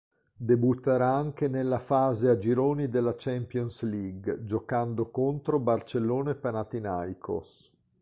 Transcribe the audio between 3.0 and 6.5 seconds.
Champions League, giocando contro Barcellona e